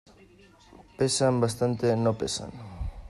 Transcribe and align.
pesan 0.97 1.35
bastante. 1.43 1.85
no 2.03 2.11
pesan. 2.21 2.49